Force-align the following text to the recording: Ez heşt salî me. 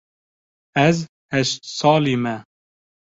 Ez 0.87 0.97
heşt 1.31 1.61
salî 1.77 2.15
me. 2.23 2.35